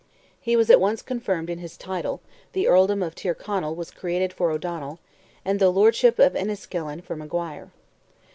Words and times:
He 0.41 0.55
was 0.55 0.71
at 0.71 0.79
once 0.81 1.03
confirmed 1.03 1.47
in 1.47 1.59
his 1.59 1.77
title, 1.77 2.21
the 2.53 2.67
Earldom 2.67 3.03
of 3.03 3.13
Tyrconnell 3.13 3.75
was 3.75 3.91
created 3.91 4.33
for 4.33 4.49
O'Donnell, 4.49 4.97
and 5.45 5.59
the 5.59 5.69
Lordship 5.69 6.17
of 6.17 6.33
Enniskillen 6.35 7.01
for 7.03 7.15
Maguire. 7.15 7.69